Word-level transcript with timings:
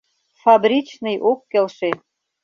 Фабричный 0.41 1.17
ок 1.29 1.39
келше. 1.51 1.91